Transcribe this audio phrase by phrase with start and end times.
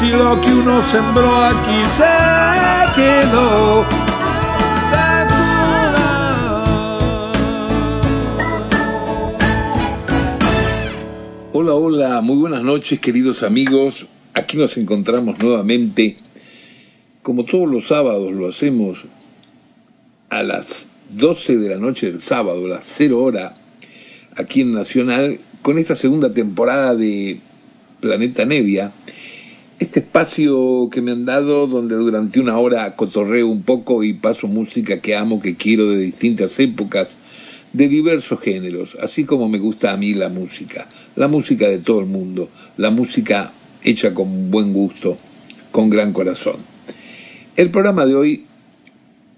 [0.00, 3.84] si lo que uno sembró aquí se quedó.
[11.52, 14.06] Hola, hola, muy buenas noches queridos amigos.
[14.32, 16.16] Aquí nos encontramos nuevamente.
[17.20, 19.04] Como todos los sábados lo hacemos
[20.30, 23.54] a las 12 de la noche del sábado, a las 0 hora,
[24.34, 27.40] aquí en Nacional, con esta segunda temporada de
[28.00, 28.92] Planeta Nevia
[29.80, 34.46] este espacio que me han dado donde durante una hora cotorreo un poco y paso
[34.46, 37.16] música que amo, que quiero de distintas épocas,
[37.72, 40.86] de diversos géneros, así como me gusta a mí la música,
[41.16, 45.16] la música de todo el mundo, la música hecha con buen gusto,
[45.70, 46.56] con gran corazón.
[47.56, 48.44] El programa de hoy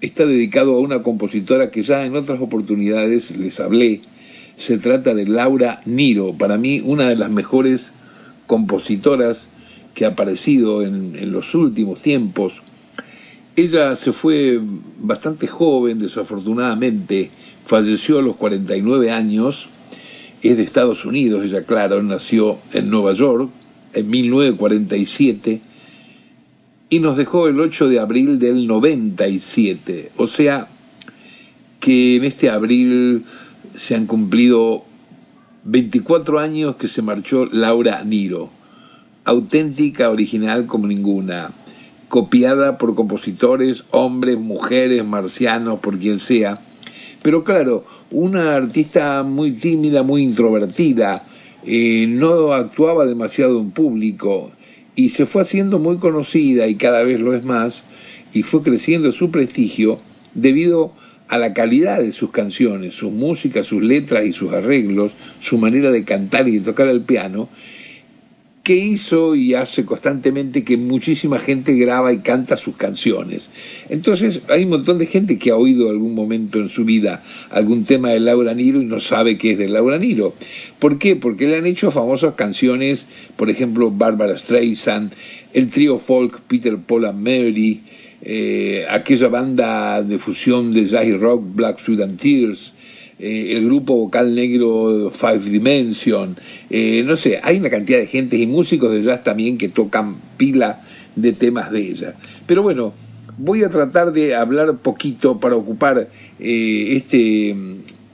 [0.01, 4.01] está dedicado a una compositora que ya en otras oportunidades les hablé,
[4.57, 7.93] se trata de Laura Niro, para mí una de las mejores
[8.49, 9.47] compositoras
[9.95, 12.55] que ha aparecido en, los últimos tiempos.
[13.57, 14.61] Ella se fue
[14.99, 17.31] bastante joven, desafortunadamente,
[17.67, 19.69] falleció a los 49 años,
[20.43, 23.51] es de Estados Unidos, ella claro, nació en Nueva York
[23.93, 25.61] en 1947
[26.89, 30.69] y nos dejó el 8 de abril del 97, o sea
[31.79, 33.25] que en este abril
[33.77, 34.85] se han cumplido
[35.65, 38.51] 24 años que se marchó Laura Niro
[39.25, 41.53] auténtica, original como ninguna,
[42.09, 46.61] copiada por compositores, hombres, mujeres, marcianos, por quien sea.
[47.23, 51.25] Pero claro, una artista muy tímida, muy introvertida,
[51.65, 54.51] eh, no actuaba demasiado en público
[54.95, 57.85] y se fue haciendo muy conocida y cada vez lo es más,
[58.33, 59.99] y fue creciendo su prestigio
[60.35, 60.93] debido
[61.29, 65.91] a la calidad de sus canciones, sus músicas, sus letras y sus arreglos, su manera
[65.91, 67.49] de cantar y de tocar el piano,
[68.63, 73.51] que hizo y hace constantemente que muchísima gente graba y canta sus canciones.
[73.89, 77.85] Entonces hay un montón de gente que ha oído algún momento en su vida algún
[77.85, 80.35] tema de Laura Niro y no sabe qué es de Laura Niro.
[80.79, 81.17] ¿Por qué?
[81.17, 83.07] Porque le han hecho famosas canciones,
[83.37, 85.13] por ejemplo, Barbara Streisand,
[85.53, 87.83] el trío folk Peter, Paul and Mary,
[88.23, 92.73] eh, aquella banda de fusión de jazz rock Black Sweat and Tears,
[93.25, 96.37] eh, el grupo vocal negro Five Dimension,
[96.69, 100.17] eh, no sé, hay una cantidad de gente y músicos de jazz también que tocan
[100.37, 100.81] pila
[101.15, 102.17] de temas de ella.
[102.47, 102.95] Pero bueno,
[103.39, 106.09] voy a tratar de hablar poquito para ocupar
[106.41, 107.55] eh, este,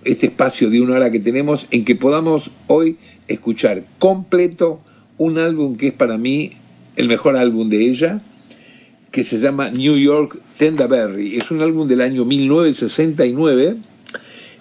[0.05, 2.99] este espacio de una hora que tenemos en que podamos hoy
[3.29, 4.83] escuchar completo
[5.17, 6.51] un álbum que es para mí
[6.97, 8.21] el mejor álbum de ella,
[9.11, 11.37] que se llama New York Tendaberry.
[11.37, 13.77] Es un álbum del año 1969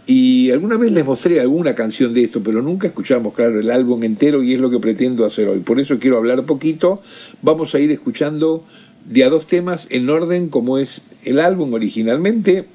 [0.09, 4.01] y alguna vez les mostré alguna canción de esto, pero nunca escuchamos, claro, el álbum
[4.03, 5.59] entero y es lo que pretendo hacer hoy.
[5.59, 7.01] Por eso quiero hablar poquito.
[7.41, 8.63] Vamos a ir escuchando
[9.05, 12.67] de a dos temas en orden como es el álbum originalmente.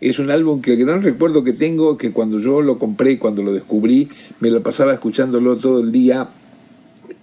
[0.00, 3.42] Es un álbum que el gran recuerdo que tengo, que cuando yo lo compré, cuando
[3.42, 4.08] lo descubrí,
[4.40, 6.30] me lo pasaba escuchándolo todo el día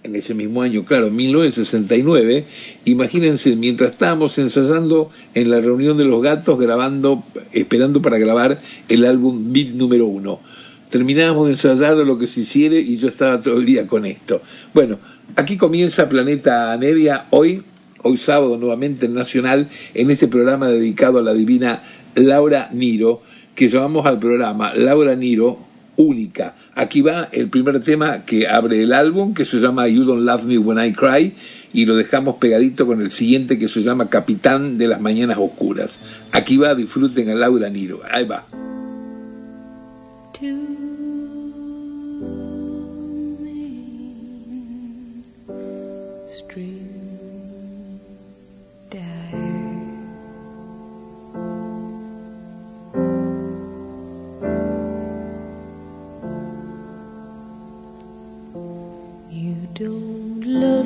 [0.04, 2.44] en ese mismo año, claro, 1969,
[2.84, 9.04] imagínense, mientras estábamos ensayando en la reunión de los gatos, grabando, esperando para grabar el
[9.04, 10.40] álbum Beat número uno.
[10.88, 14.40] Terminábamos de ensayar lo que se hiciera y yo estaba todo el día con esto.
[14.72, 14.98] Bueno,
[15.36, 17.62] aquí comienza Planeta Nevia hoy,
[18.02, 21.82] hoy sábado nuevamente en Nacional, en este programa dedicado a la divina
[22.14, 23.20] Laura Niro,
[23.54, 25.67] que llamamos al programa Laura Niro,
[25.98, 26.54] única.
[26.74, 30.44] Aquí va el primer tema que abre el álbum, que se llama You Don't Love
[30.44, 31.34] Me When I Cry,
[31.72, 35.98] y lo dejamos pegadito con el siguiente que se llama Capitán de las Mañanas Oscuras.
[36.32, 38.00] Aquí va, disfruten a Laura Niro.
[38.10, 38.46] Ahí va.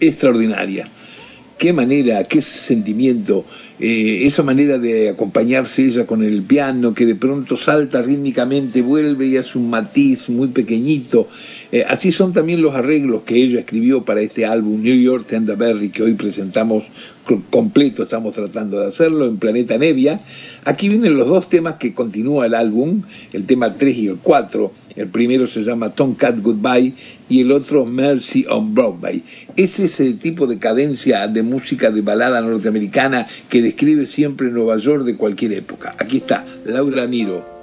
[0.00, 0.88] extraordinaria.
[1.58, 3.44] Qué manera, qué sentimiento,
[3.78, 9.26] eh, esa manera de acompañarse ella con el piano, que de pronto salta rítmicamente, vuelve
[9.26, 11.28] y hace un matiz muy pequeñito.
[11.72, 15.90] Eh, así son también los arreglos que ella escribió para este álbum New York Berry
[15.90, 16.84] que hoy presentamos
[17.48, 20.20] completo, estamos tratando de hacerlo en Planeta Nevia.
[20.64, 24.72] Aquí vienen los dos temas que continúa el álbum, el tema 3 y el 4.
[24.96, 26.92] El primero se llama Tomcat Goodbye
[27.28, 29.22] y el otro Mercy on Broadway.
[29.56, 35.04] Es ese tipo de cadencia de música de balada norteamericana que describe siempre Nueva York
[35.04, 35.94] de cualquier época.
[35.98, 37.59] Aquí está, Laura Niro.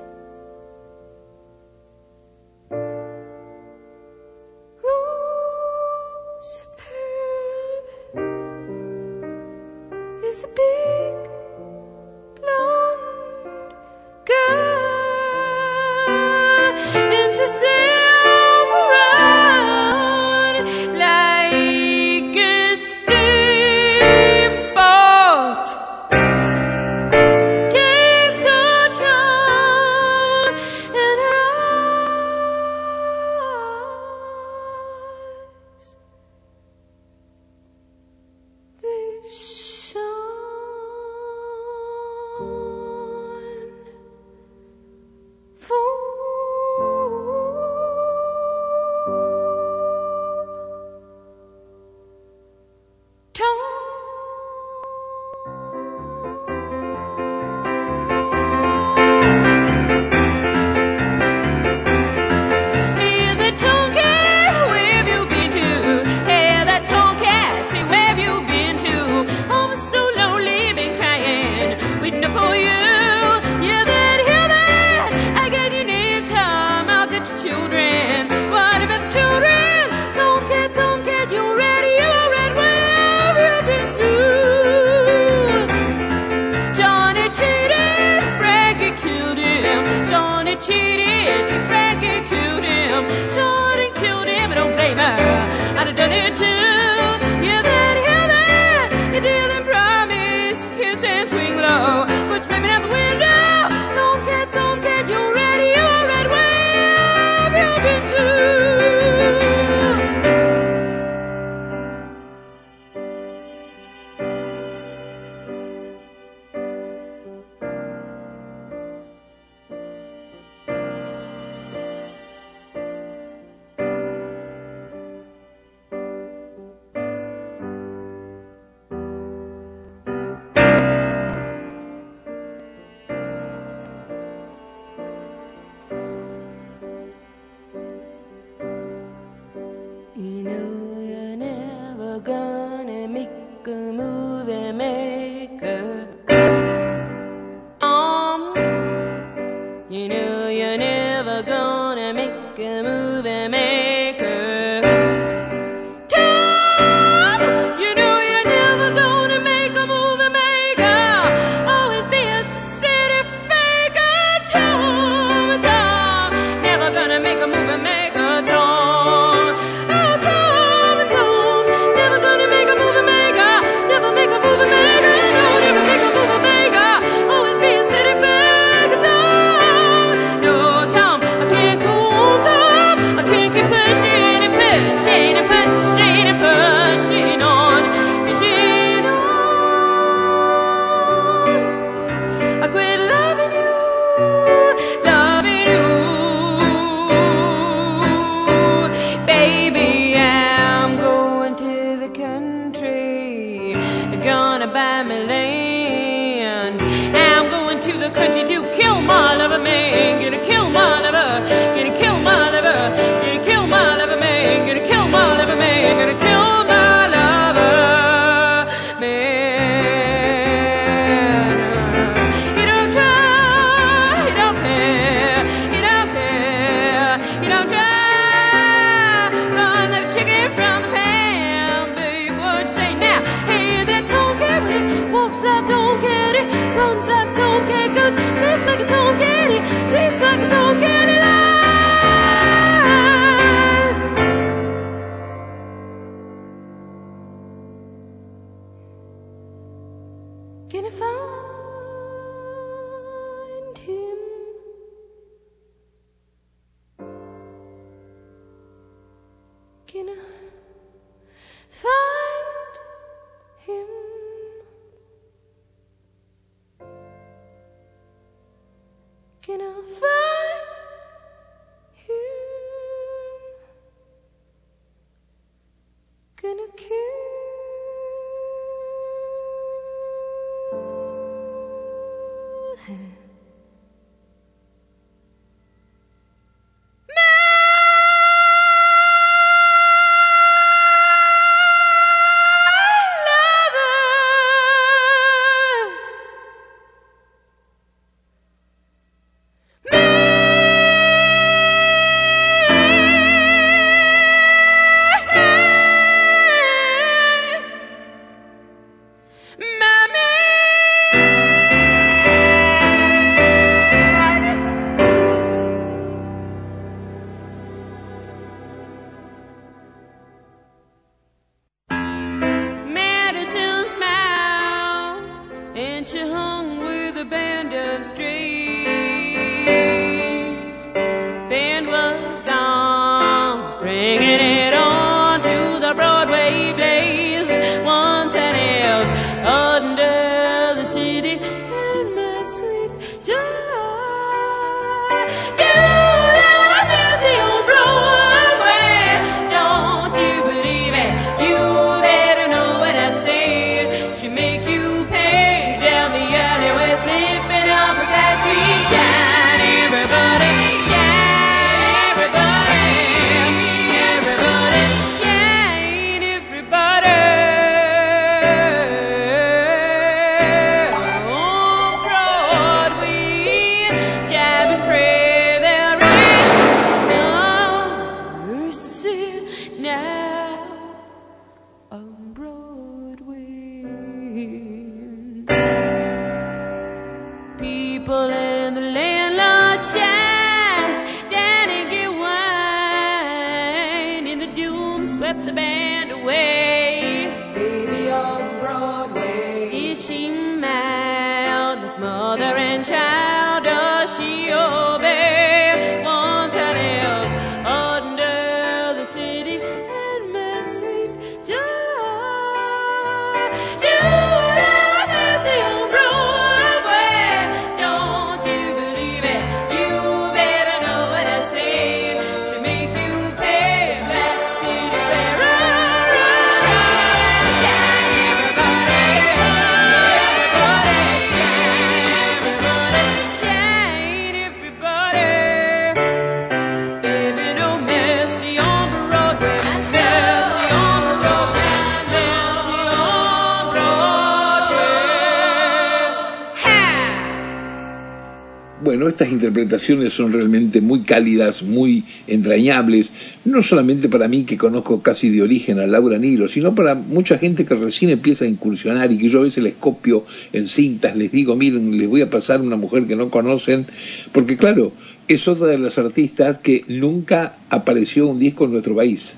[449.07, 453.09] Estas interpretaciones son realmente muy cálidas, muy entrañables,
[453.43, 457.37] no solamente para mí que conozco casi de origen a Laura Nilo, sino para mucha
[457.37, 461.15] gente que recién empieza a incursionar y que yo a veces les copio en cintas,
[461.15, 463.85] les digo, miren, les voy a pasar una mujer que no conocen,
[464.31, 464.91] porque claro,
[465.27, 469.33] es otra de las artistas que nunca apareció un disco en nuestro país,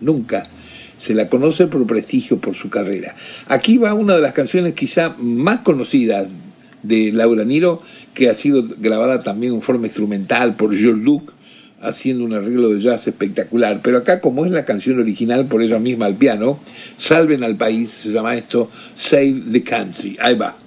[0.00, 0.42] nunca
[0.98, 3.16] se la conoce por prestigio por su carrera.
[3.48, 6.28] Aquí va una de las canciones quizá más conocidas
[6.82, 7.82] de Laura Niro,
[8.14, 11.32] que ha sido grabada también en forma instrumental por George Duke,
[11.80, 13.80] haciendo un arreglo de jazz espectacular.
[13.82, 16.60] Pero acá, como es la canción original por ella misma al piano,
[16.96, 20.16] Salven al país, se llama esto Save the Country.
[20.20, 20.61] Ahí va.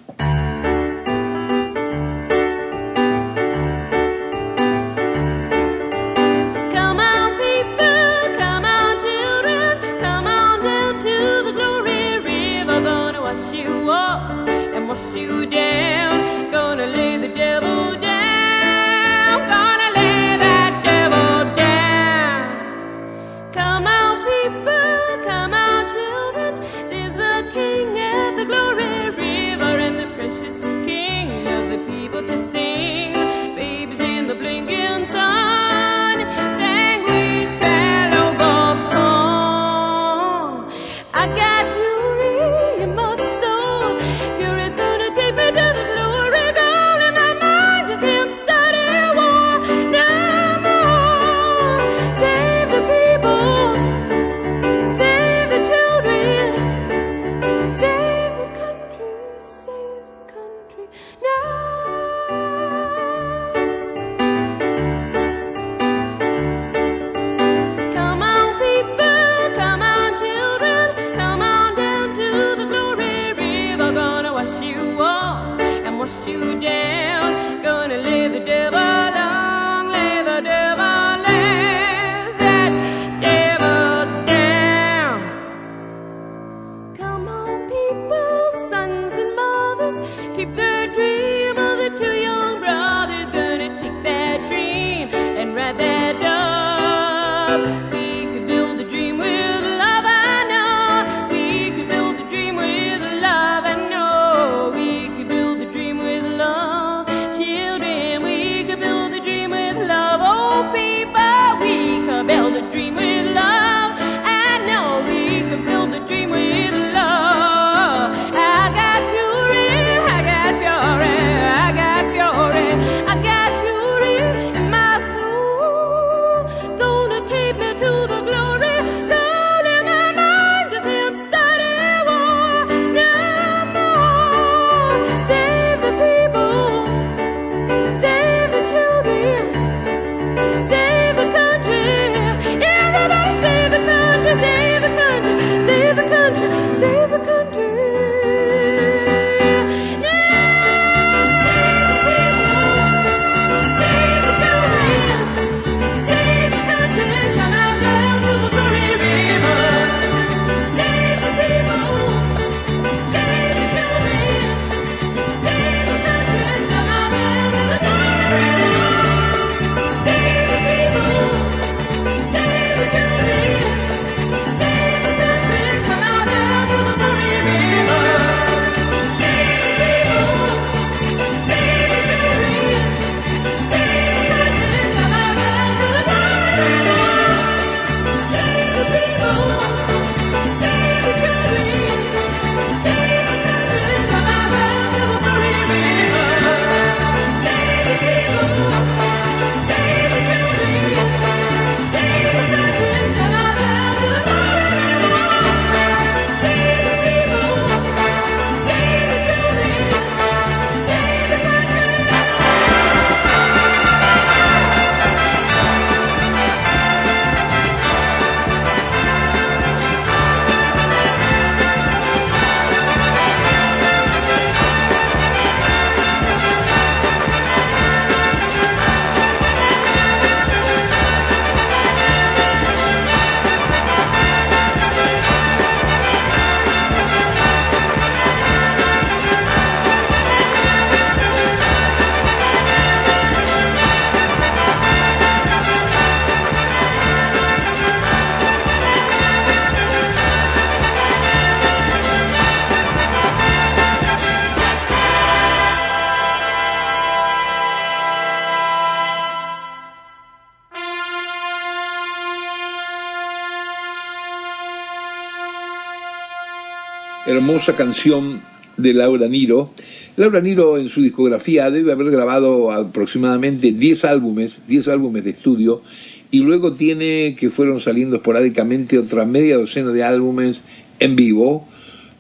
[267.47, 268.41] Hermosa canción
[268.75, 269.69] de Laura Niro.
[270.15, 275.83] Laura Niro en su discografía debe haber grabado aproximadamente 10 álbumes, 10 álbumes de estudio,
[276.31, 280.63] y luego tiene que fueron saliendo esporádicamente otra media docena de álbumes
[280.97, 281.67] en vivo.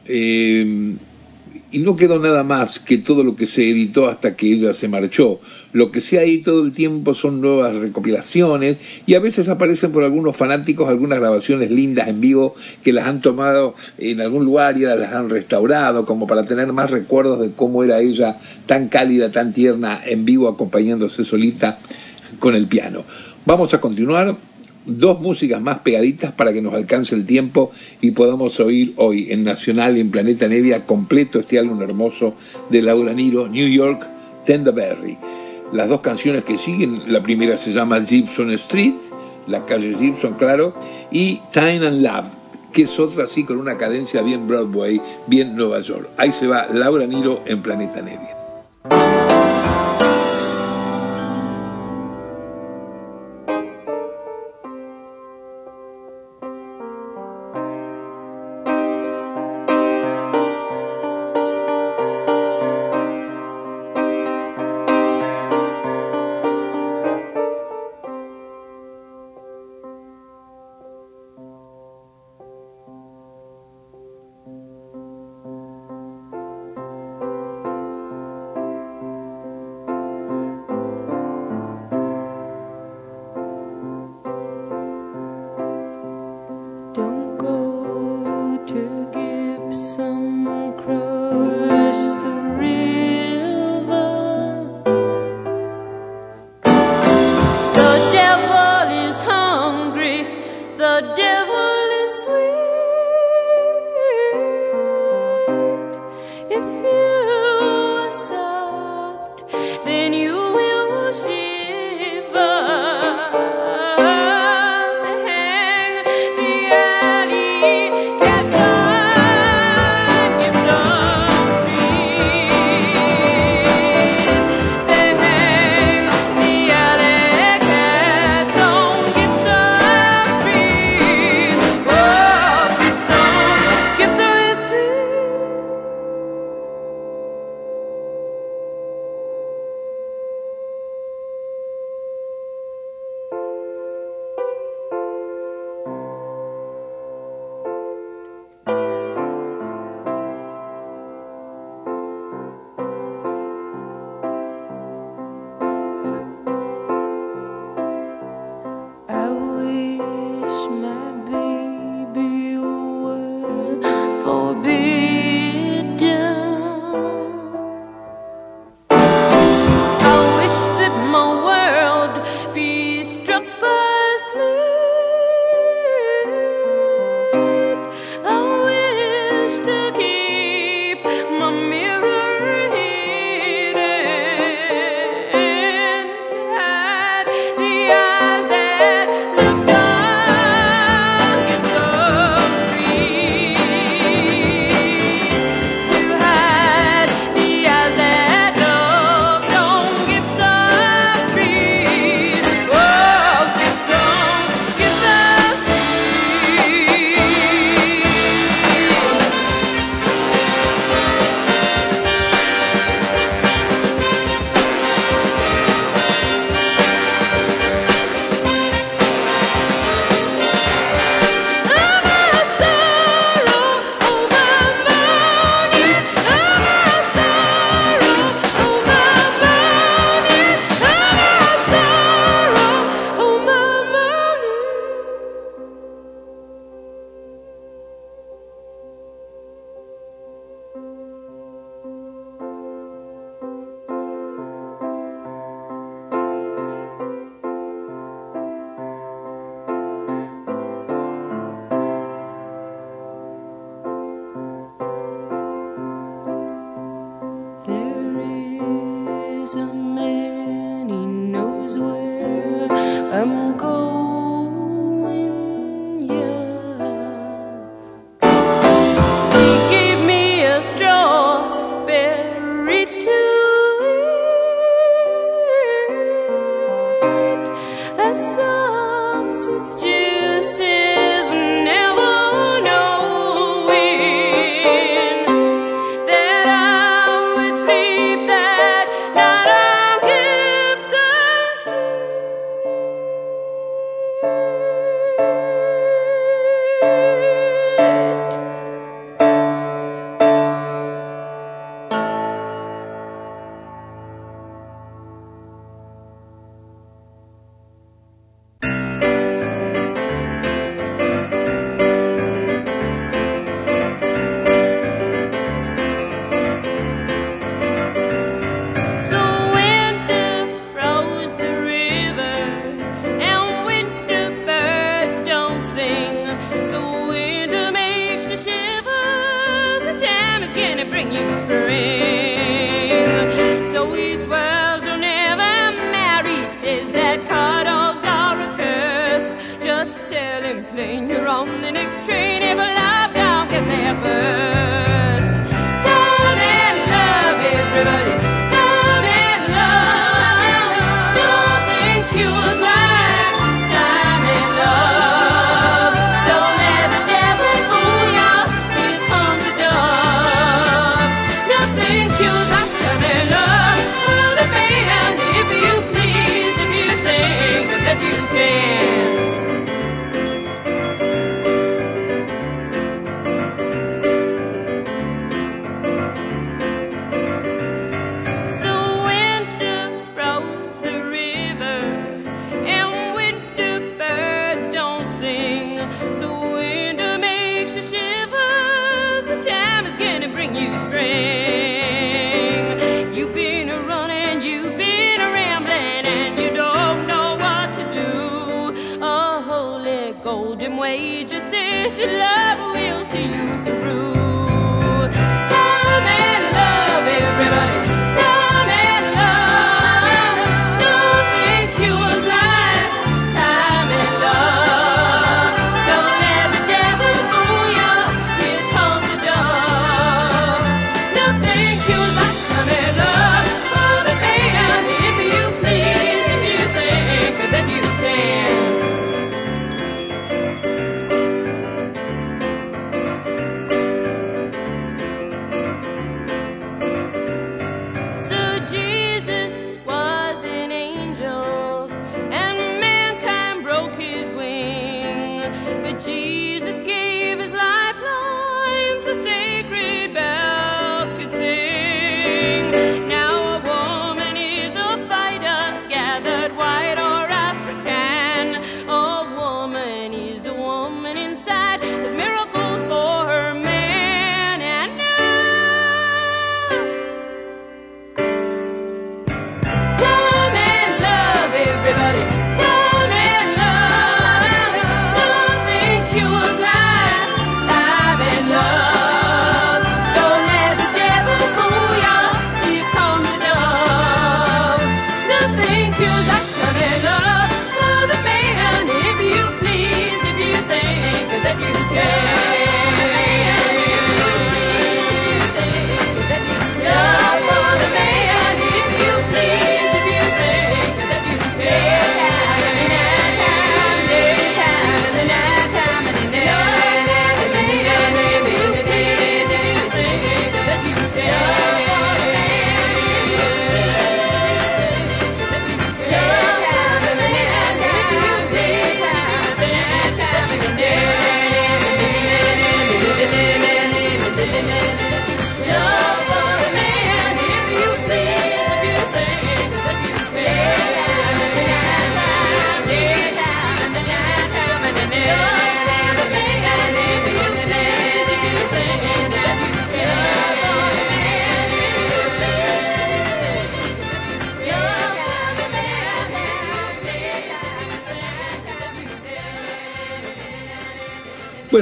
[0.05, 0.95] Eh,
[1.75, 4.87] y no quedó nada más que todo lo que se editó hasta que ella se
[4.87, 5.41] marchó.
[5.73, 9.91] Lo que se ha ahí todo el tiempo son nuevas recopilaciones y a veces aparecen
[9.91, 14.77] por algunos fanáticos algunas grabaciones lindas en vivo que las han tomado en algún lugar
[14.77, 19.29] y las han restaurado como para tener más recuerdos de cómo era ella tan cálida,
[19.29, 21.79] tan tierna en vivo acompañándose solita
[22.39, 23.03] con el piano.
[23.45, 24.37] Vamos a continuar
[24.85, 27.71] dos músicas más pegaditas para que nos alcance el tiempo
[28.01, 32.35] y podamos oír hoy en Nacional en Planeta Nevia completo este álbum hermoso
[32.69, 34.07] de Laura Niro, New York,
[34.45, 35.17] Tenderberry.
[35.71, 38.93] Las dos canciones que siguen, la primera se llama Gibson Street,
[39.47, 40.75] la calle Gibson, claro,
[41.11, 42.27] y Time and Love,
[42.71, 46.09] que es otra así con una cadencia bien Broadway, bien Nueva York.
[46.17, 49.34] Ahí se va Laura Niro en Planeta Nevia.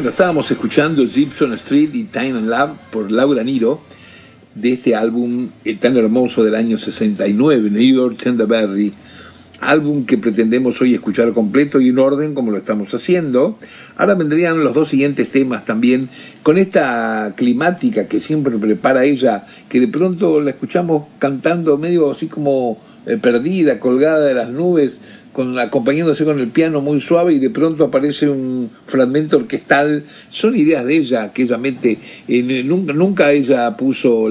[0.10, 3.82] Estábamos escuchando Gibson Street y Time and Love por Laura Niro
[4.54, 8.94] de este álbum eh, tan hermoso del año 69, New York Tenderberry,
[9.62, 13.58] álbum que pretendemos hoy escuchar completo y en orden como lo estamos haciendo.
[13.96, 16.10] Ahora vendrían los dos siguientes temas también
[16.44, 22.28] con esta climática que siempre prepara ella, que de pronto la escuchamos cantando medio así
[22.28, 25.00] como eh, perdida, colgada de las nubes,
[25.34, 30.04] con, acompañándose con el piano muy suave y de pronto aparece un fragmento orquestal.
[30.30, 31.98] Son ideas de ella que ella mete.
[32.28, 34.30] en- nunca, nunca ella puso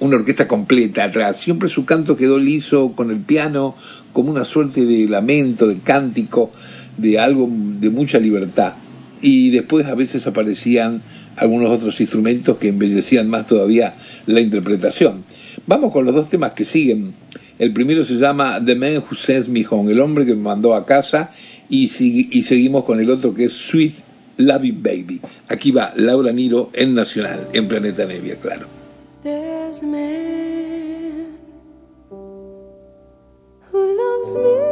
[0.00, 1.36] una orquesta completa atrás.
[1.38, 3.74] Siempre su canto quedó liso con el piano,
[4.12, 6.50] como una suerte de lamento, de cántico,
[6.96, 8.74] de algo de mucha libertad.
[9.20, 11.02] Y después a veces aparecían
[11.36, 13.94] algunos otros instrumentos que embellecían más todavía
[14.26, 15.24] la interpretación.
[15.66, 17.12] Vamos con los dos temas que siguen.
[17.58, 20.84] El primero se llama The Man Who Sends Me el hombre que me mandó a
[20.84, 21.30] casa,
[21.68, 23.94] y, y seguimos con el otro que es Sweet
[24.38, 25.20] Loving Baby.
[25.48, 28.66] Aquí va Laura Niro en Nacional, en Planeta Nevia, claro.
[33.72, 34.65] Who loves me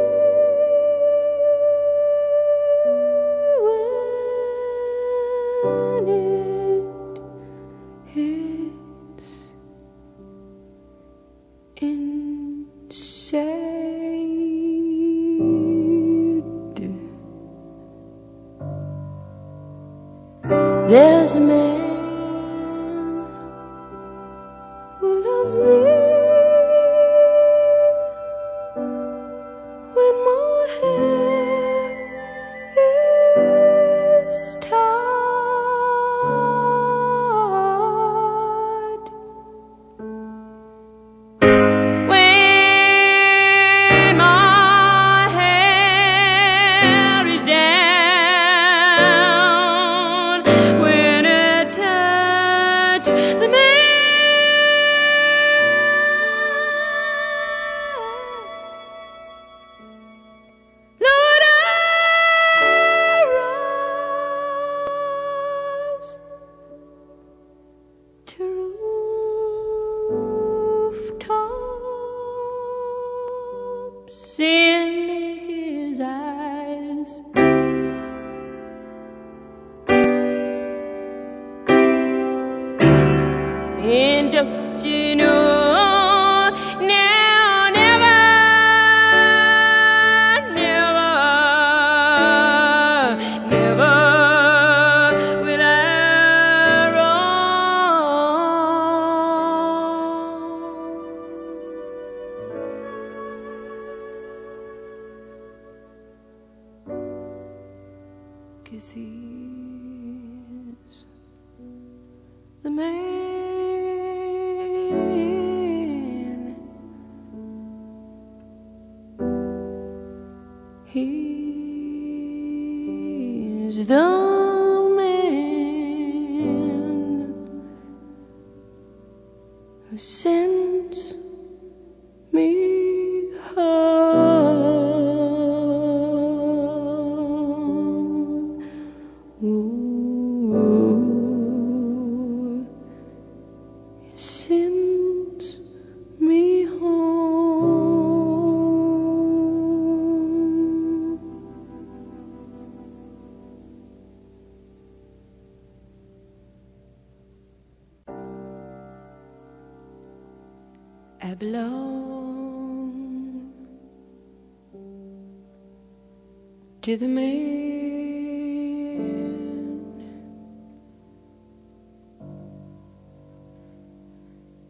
[123.87, 124.14] The.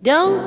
[0.06, 0.45] Don't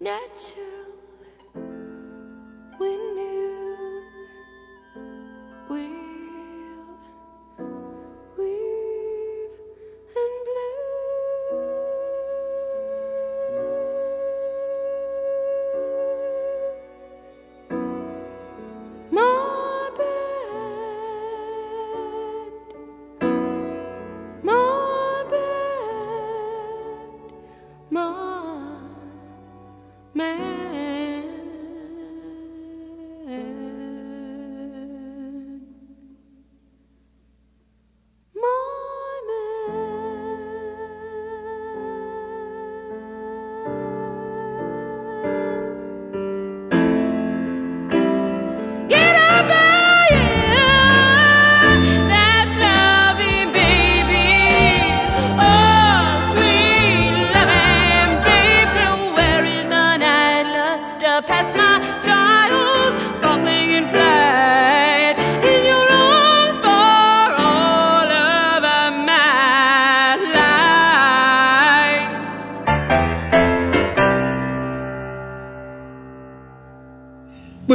[0.00, 0.86] natural
[2.78, 3.17] window.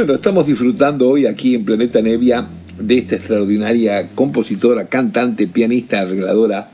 [0.04, 2.46] Bueno, estamos disfrutando hoy aquí en Planeta Nevia
[2.78, 6.72] de esta extraordinaria compositora, cantante, pianista, arregladora,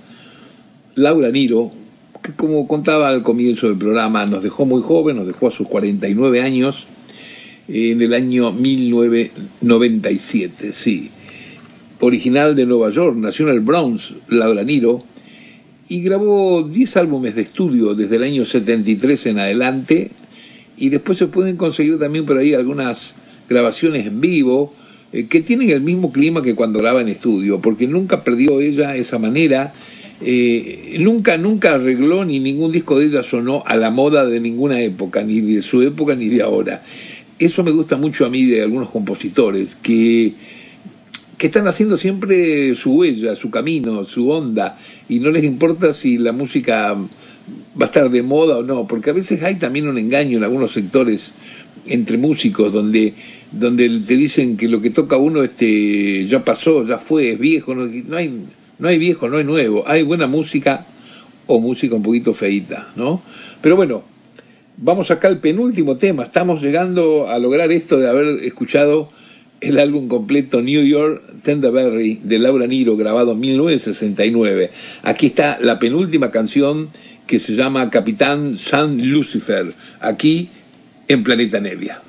[0.97, 1.71] Laura Niro,
[2.21, 5.69] que como contaba al comienzo del programa, nos dejó muy joven, nos dejó a sus
[5.69, 6.89] 49 años,
[7.69, 11.13] en el año 1997, sí.
[12.01, 15.05] Original de Nueva York, nació en el Bronx, Laura Niro,
[15.89, 20.11] y grabó 10 álbumes de estudio desde el año 73 en adelante,
[20.77, 23.15] y después se pueden conseguir también por ahí algunas
[23.51, 24.73] grabaciones en vivo,
[25.13, 28.97] eh, que tienen el mismo clima que cuando graba en estudio, porque nunca perdió ella
[28.97, 29.75] esa manera,
[30.23, 34.81] eh, nunca, nunca arregló ni ningún disco de ella sonó a la moda de ninguna
[34.81, 36.83] época, ni de su época ni de ahora.
[37.41, 40.35] Eso me gusta mucho a mí de algunos compositores, que,
[41.37, 44.79] que están haciendo siempre su huella, su camino, su onda,
[45.09, 49.11] y no les importa si la música va a estar de moda o no, porque
[49.11, 51.33] a veces hay también un engaño en algunos sectores
[51.87, 53.15] entre músicos donde
[53.53, 57.75] donde te dicen que lo que toca uno este ya pasó, ya fue, es viejo,
[57.75, 58.45] no, no hay
[58.79, 60.87] no hay viejo, no hay nuevo, hay buena música
[61.47, 63.23] o música un poquito feita, ¿no?
[63.61, 64.03] Pero bueno,
[64.77, 69.11] vamos acá al penúltimo tema, estamos llegando a lograr esto de haber escuchado
[69.61, 74.71] el álbum completo New York Tenderberry de Laura Niro, grabado en 1969.
[75.03, 76.89] Aquí está la penúltima canción
[77.27, 80.49] que se llama Capitán San Lucifer, aquí
[81.09, 82.01] en Planeta Nevia.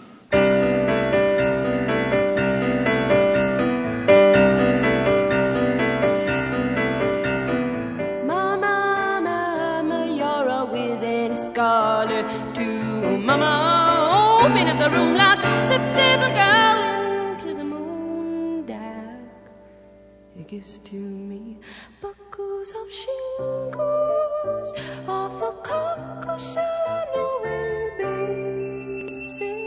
[20.52, 21.58] Gives to me
[22.02, 24.74] buckles of shingles
[25.08, 29.66] off a cockle shell no ruby sing.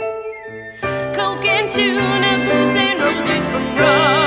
[1.14, 4.23] Cloak and tuna, boots and roses from Russia.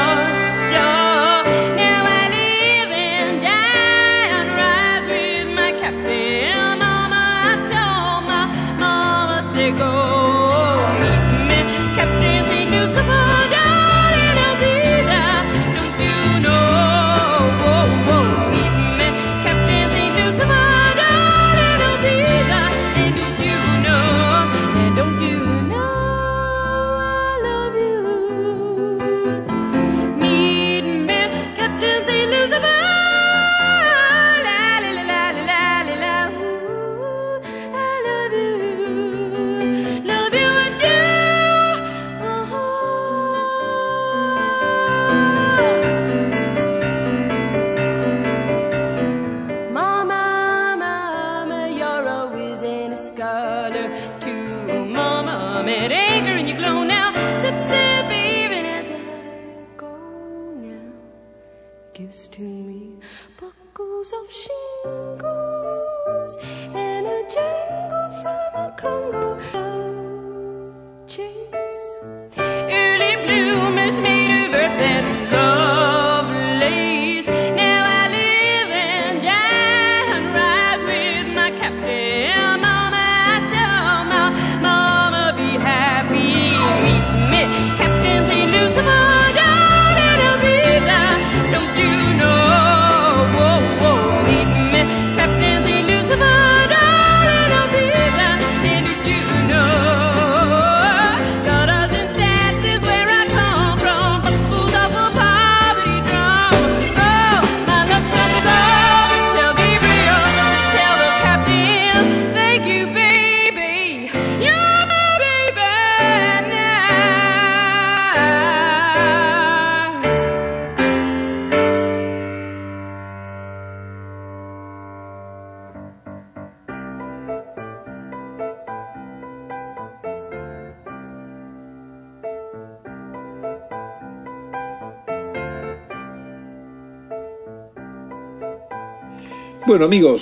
[139.67, 140.21] Bueno amigos,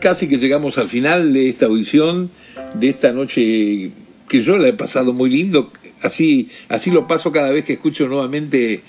[0.00, 2.30] casi que llegamos al final de esta audición,
[2.74, 3.92] de esta noche
[4.28, 5.70] que yo la he pasado muy lindo,
[6.02, 8.82] así, así lo paso cada vez que escucho nuevamente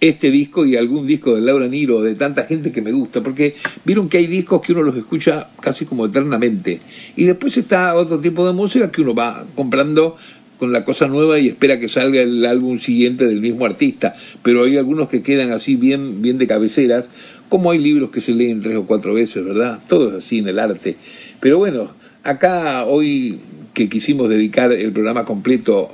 [0.00, 3.54] este disco y algún disco de Laura Niro, de tanta gente que me gusta, porque
[3.84, 6.80] vieron que hay discos que uno los escucha casi como eternamente,
[7.14, 10.16] y después está otro tipo de música que uno va comprando
[10.58, 14.64] con la cosa nueva y espera que salga el álbum siguiente del mismo artista, pero
[14.64, 17.10] hay algunos que quedan así bien, bien de cabeceras,
[17.48, 19.80] como hay libros que se leen tres o cuatro veces, ¿verdad?
[19.88, 20.96] Todo es así en el arte.
[21.40, 21.92] Pero bueno,
[22.22, 23.38] acá hoy
[23.72, 25.90] que quisimos dedicar el programa completo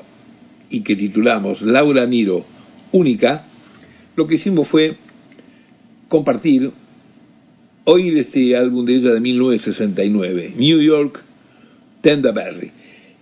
[0.70, 2.44] y que titulamos Laura Niro
[2.92, 3.46] Única,
[4.16, 4.96] lo que hicimos fue
[6.08, 6.72] compartir,
[7.84, 11.22] oír este álbum de ella de 1969, New York
[12.00, 12.72] Tenderberry.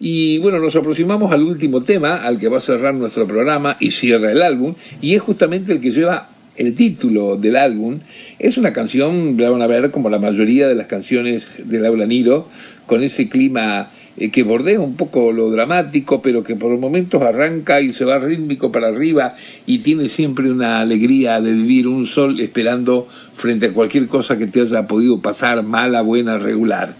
[0.01, 3.91] Y bueno, nos aproximamos al último tema, al que va a cerrar nuestro programa y
[3.91, 8.01] cierra el álbum, y es justamente el que lleva el título del álbum.
[8.39, 12.05] Es una canción, la van a ver, como la mayoría de las canciones de Laura
[12.05, 12.49] Niro,
[12.87, 17.81] con ese clima eh, que bordea un poco lo dramático, pero que por momentos arranca
[17.81, 22.41] y se va rítmico para arriba y tiene siempre una alegría de vivir un sol
[22.41, 26.97] esperando frente a cualquier cosa que te haya podido pasar, mala, buena, regular.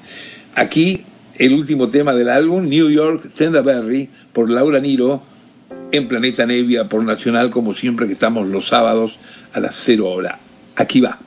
[0.55, 1.03] Aquí
[1.37, 5.23] el último tema del álbum, New York Tenderberry, por Laura Niro,
[5.93, 9.19] en Planeta Nevia, por Nacional, como siempre que estamos los sábados
[9.53, 10.39] a las cero hora.
[10.77, 11.19] Aquí va.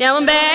[0.00, 0.49] Now I'm back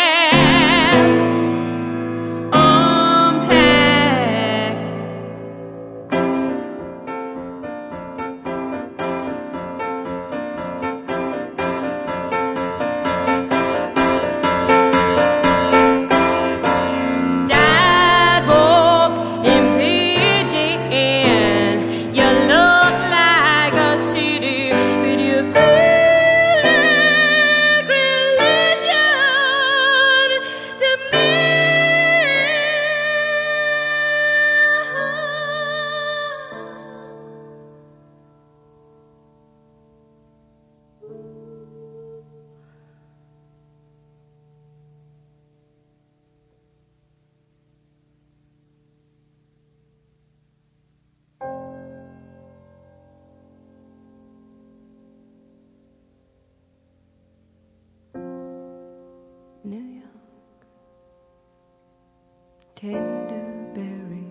[62.86, 64.30] Tenderberry.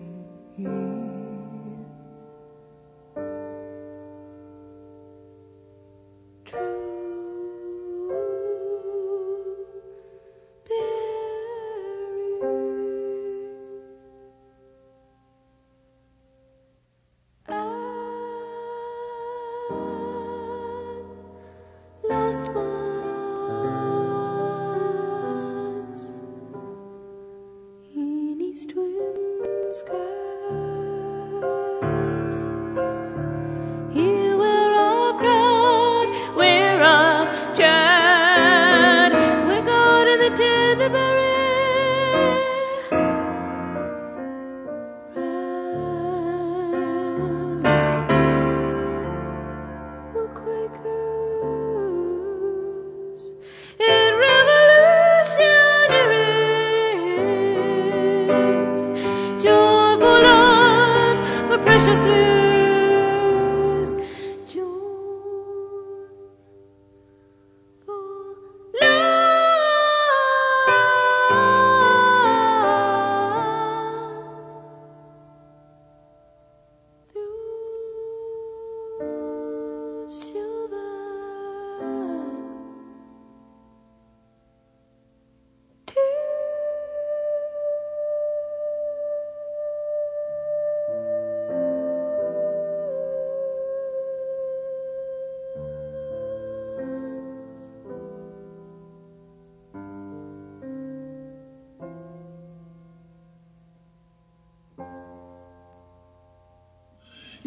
[0.55, 1.04] True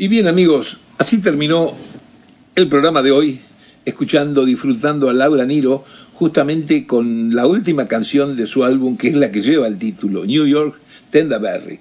[0.00, 1.74] Y bien amigos, así terminó
[2.54, 3.40] el programa de hoy,
[3.84, 5.84] escuchando, disfrutando a Laura Niro,
[6.14, 10.24] justamente con la última canción de su álbum, que es la que lleva el título,
[10.24, 10.76] New York
[11.10, 11.80] Tendaberry.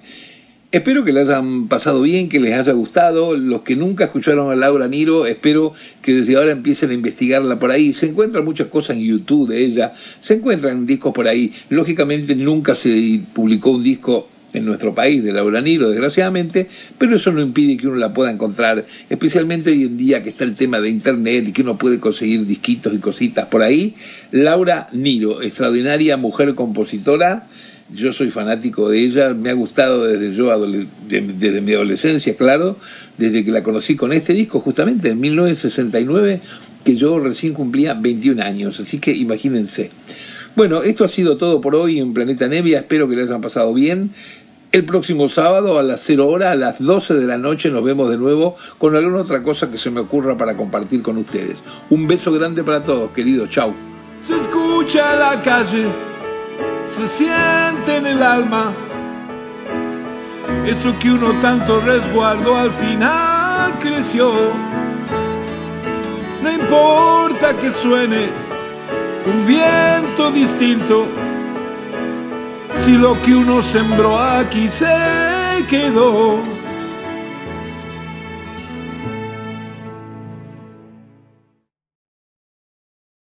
[0.72, 3.36] Espero que les hayan pasado bien, que les haya gustado.
[3.36, 7.70] Los que nunca escucharon a Laura Niro, espero que desde ahora empiecen a investigarla por
[7.70, 7.92] ahí.
[7.92, 11.52] Se encuentran muchas cosas en YouTube de ella, se encuentran discos por ahí.
[11.68, 17.32] Lógicamente nunca se publicó un disco en nuestro país de Laura Niro, desgraciadamente, pero eso
[17.32, 20.80] no impide que uno la pueda encontrar, especialmente hoy en día que está el tema
[20.80, 23.94] de internet y que uno puede conseguir disquitos y cositas por ahí.
[24.30, 27.46] Laura Niro, extraordinaria mujer compositora,
[27.90, 30.50] yo soy fanático de ella, me ha gustado desde yo
[31.08, 32.76] desde mi adolescencia, claro,
[33.16, 36.40] desde que la conocí con este disco, justamente en 1969,
[36.84, 39.90] que yo recién cumplía 21 años, así que imagínense.
[40.58, 43.72] Bueno, esto ha sido todo por hoy en Planeta Nevia, espero que les hayan pasado
[43.72, 44.10] bien.
[44.72, 48.10] El próximo sábado a las 0 horas, a las 12 de la noche, nos vemos
[48.10, 51.58] de nuevo con alguna otra cosa que se me ocurra para compartir con ustedes.
[51.90, 53.50] Un beso grande para todos, queridos.
[53.50, 53.72] Chau.
[54.18, 55.84] Se escucha en la calle,
[56.88, 58.74] se siente en el alma.
[60.66, 64.32] Eso que uno tanto resguardó al final creció.
[66.42, 68.47] No importa que suene
[69.26, 71.06] un viento distinto,
[72.84, 74.86] si lo que uno sembró aquí se
[75.68, 76.57] quedó.